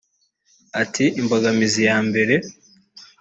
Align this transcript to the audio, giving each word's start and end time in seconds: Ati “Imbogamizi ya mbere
Ati 0.81 1.05
“Imbogamizi 1.19 1.81
ya 1.87 1.97
mbere 2.07 2.35